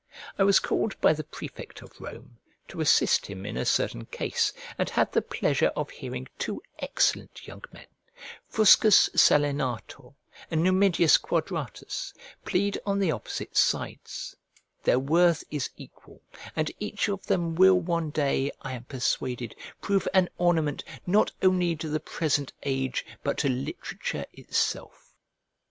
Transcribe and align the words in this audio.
I 0.35 0.41
was 0.43 0.57
called 0.57 0.99
by 0.99 1.13
the 1.13 1.23
prefect 1.23 1.83
of 1.83 2.01
Rome, 2.01 2.39
to 2.69 2.81
assist 2.81 3.27
him 3.27 3.45
in 3.45 3.55
a 3.55 3.63
certain 3.65 4.07
case, 4.07 4.51
and 4.79 4.89
had 4.89 5.11
the 5.11 5.21
pleasure 5.21 5.71
of 5.75 5.91
hearing 5.91 6.27
two 6.39 6.59
excellent 6.79 7.45
young 7.45 7.61
men, 7.71 7.85
Fuscus 8.47 9.11
Salinator 9.15 10.15
and 10.49 10.63
Numidius 10.63 11.19
Quadratus, 11.19 12.15
plead 12.45 12.79
on 12.83 12.97
the 12.97 13.11
opposite 13.11 13.55
sides: 13.55 14.35
their 14.81 14.97
worth 14.97 15.43
is 15.51 15.69
equal, 15.77 16.23
and 16.55 16.71
each 16.79 17.07
of 17.07 17.27
them 17.27 17.53
will 17.53 17.79
one 17.79 18.09
day, 18.09 18.51
I 18.63 18.73
am 18.73 18.85
persuaded, 18.85 19.55
prove 19.81 20.07
an 20.15 20.29
ornament 20.39 20.83
not 21.05 21.31
only 21.43 21.75
to 21.75 21.87
the 21.89 21.99
present 21.99 22.51
age, 22.63 23.05
but 23.21 23.37
to 23.37 23.49
literature 23.49 24.25
itself. 24.33 25.13